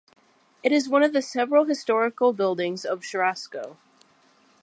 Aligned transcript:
It 0.63 0.71
is 0.71 0.89
one 0.89 1.03
of 1.03 1.13
the 1.13 1.21
several 1.21 1.65
historical 1.65 2.33
buildings 2.33 2.85
of 2.85 3.01
Cherasco. 3.01 3.77